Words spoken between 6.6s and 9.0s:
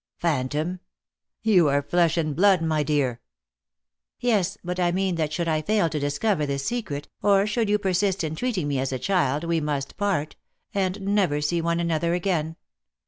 secret, or should you persist in treating me as a